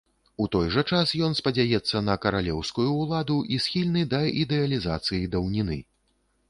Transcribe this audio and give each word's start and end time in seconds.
У 0.43 0.45
той 0.53 0.69
жа 0.75 0.83
час 0.95 1.11
ён 1.27 1.35
спадзяецца 1.39 2.01
на 2.07 2.15
каралеўскую 2.25 2.87
ўладу 3.03 3.39
і 3.57 3.61
схільны 3.67 4.01
да 4.17 4.27
ідэалізацыі 4.47 5.25
даўніны. 5.37 5.79